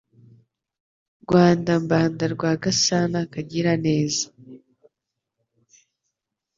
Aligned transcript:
Rwanda 1.23 1.71
Mbanda 1.83 2.25
Rwagasana 2.33 3.19
Kagiraneza 3.33 4.25